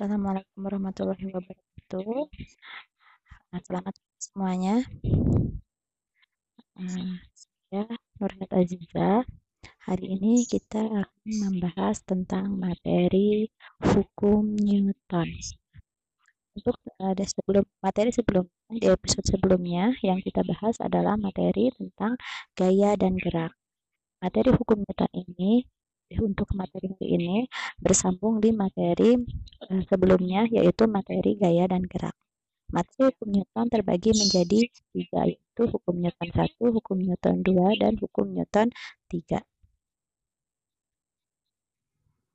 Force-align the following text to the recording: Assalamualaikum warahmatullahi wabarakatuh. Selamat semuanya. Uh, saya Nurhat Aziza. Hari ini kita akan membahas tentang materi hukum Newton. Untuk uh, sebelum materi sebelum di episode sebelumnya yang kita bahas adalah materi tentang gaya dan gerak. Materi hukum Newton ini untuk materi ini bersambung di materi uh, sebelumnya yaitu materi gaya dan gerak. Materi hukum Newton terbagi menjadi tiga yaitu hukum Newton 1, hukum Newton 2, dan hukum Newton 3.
Assalamualaikum 0.00 0.64
warahmatullahi 0.64 1.28
wabarakatuh. 1.28 2.32
Selamat 3.68 3.92
semuanya. 4.16 4.80
Uh, 6.72 7.20
saya 7.68 7.84
Nurhat 8.16 8.48
Aziza. 8.48 9.28
Hari 9.60 10.06
ini 10.08 10.48
kita 10.48 11.04
akan 11.04 11.28
membahas 11.44 12.00
tentang 12.00 12.48
materi 12.56 13.52
hukum 13.92 14.56
Newton. 14.56 15.36
Untuk 16.56 16.80
uh, 16.96 17.12
sebelum 17.20 17.68
materi 17.84 18.08
sebelum 18.08 18.48
di 18.72 18.88
episode 18.88 19.28
sebelumnya 19.28 19.92
yang 20.00 20.24
kita 20.24 20.40
bahas 20.48 20.80
adalah 20.80 21.20
materi 21.20 21.76
tentang 21.76 22.16
gaya 22.56 22.96
dan 22.96 23.20
gerak. 23.20 23.52
Materi 24.24 24.48
hukum 24.48 24.80
Newton 24.80 25.12
ini 25.12 25.68
untuk 26.24 26.48
materi 26.56 26.88
ini 27.04 27.44
bersambung 27.76 28.40
di 28.40 28.50
materi 28.50 29.14
uh, 29.66 29.82
sebelumnya 29.90 30.48
yaitu 30.48 30.84
materi 30.88 31.36
gaya 31.36 31.64
dan 31.68 31.84
gerak. 31.84 32.16
Materi 32.70 33.10
hukum 33.10 33.28
Newton 33.34 33.66
terbagi 33.66 34.10
menjadi 34.14 34.60
tiga 34.94 35.20
yaitu 35.26 35.62
hukum 35.66 35.94
Newton 35.98 36.30
1, 36.30 36.76
hukum 36.76 36.98
Newton 37.02 37.36
2, 37.42 37.82
dan 37.82 37.92
hukum 37.98 38.30
Newton 38.30 38.70
3. 39.10 39.42